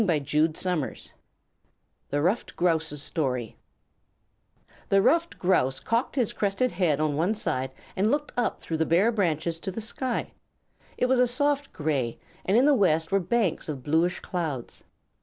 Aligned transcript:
THE 0.03 2.21
RUFFED 2.23 2.55
GROUSE'S 2.55 3.03
STORY 3.03 3.55
The 4.89 4.99
Ruffed 4.99 5.37
Grouse 5.37 5.79
cocked 5.79 6.15
his 6.15 6.33
crested 6.33 6.71
head 6.71 6.99
on 6.99 7.15
one 7.15 7.35
side 7.35 7.69
and 7.95 8.09
looked 8.09 8.31
up 8.35 8.59
through 8.59 8.77
the 8.77 8.85
bare 8.87 9.11
branches 9.11 9.59
to 9.59 9.69
the 9.69 9.79
sky. 9.79 10.31
It 10.97 11.05
was 11.05 11.19
a 11.19 11.27
soft 11.27 11.71
gray, 11.71 12.17
and 12.43 12.57
in 12.57 12.65
the 12.65 12.73
west 12.73 13.11
were 13.11 13.19
banks 13.19 13.69
of 13.69 13.83
bluish 13.83 14.21
clouds. 14.21 14.83